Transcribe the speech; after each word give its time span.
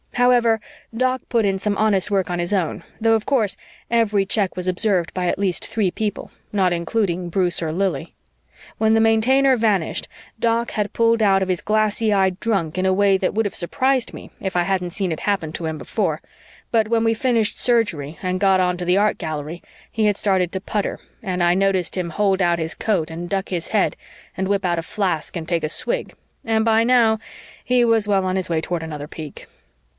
However, 0.15 0.59
Doc 0.95 1.21
put 1.29 1.45
in 1.45 1.57
some 1.57 1.77
honest 1.77 2.11
work 2.11 2.29
on 2.29 2.37
his 2.39 2.53
own, 2.53 2.83
though, 2.99 3.13
of 3.15 3.25
course, 3.25 3.55
every 3.89 4.25
check 4.25 4.55
was 4.55 4.67
observed 4.67 5.13
by 5.13 5.25
at 5.27 5.39
least 5.39 5.65
three 5.65 5.89
people, 5.89 6.31
not 6.51 6.73
including 6.73 7.29
Bruce 7.29 7.61
or 7.61 7.71
Lili. 7.71 8.13
When 8.77 8.93
the 8.93 8.99
Maintainer 8.99 9.55
vanished, 9.55 10.07
Doc 10.39 10.71
had 10.71 10.93
pulled 10.93 11.23
out 11.23 11.41
of 11.41 11.47
his 11.49 11.61
glassy 11.61 12.13
eyed 12.13 12.39
drunk 12.39 12.77
in 12.77 12.85
a 12.85 12.93
way 12.93 13.17
that 13.17 13.33
would 13.33 13.45
have 13.45 13.55
surprised 13.55 14.13
me 14.13 14.31
if 14.39 14.55
I 14.55 14.63
hadn't 14.63 14.91
seen 14.91 15.11
it 15.11 15.21
happen 15.21 15.53
to 15.53 15.65
him 15.65 15.77
before, 15.77 16.21
but 16.71 16.87
when 16.87 17.03
we 17.03 17.13
finished 17.13 17.59
Surgery 17.59 18.17
and 18.23 18.39
got 18.39 18.59
on 18.59 18.77
to 18.77 18.85
the 18.85 18.97
Art 18.97 19.17
Gallery, 19.17 19.63
he 19.91 20.05
had 20.05 20.17
started 20.17 20.51
to 20.51 20.61
putter 20.61 20.99
and 21.23 21.43
I 21.43 21.53
noticed 21.53 21.95
him 21.95 22.11
hold 22.11 22.41
out 22.41 22.59
his 22.59 22.75
coat 22.75 23.09
and 23.09 23.29
duck 23.29 23.49
his 23.49 23.69
head 23.69 23.95
and 24.35 24.47
whip 24.47 24.65
out 24.65 24.79
a 24.79 24.83
flask 24.83 25.35
and 25.35 25.47
take 25.47 25.63
a 25.63 25.69
swig 25.69 26.15
and 26.43 26.65
by 26.65 26.83
now 26.83 27.19
he 27.63 27.85
was 27.85 28.07
well 28.07 28.25
on 28.25 28.35
his 28.35 28.49
way 28.49 28.61
toward 28.61 28.81
another 28.83 29.07
peak. 29.07 29.47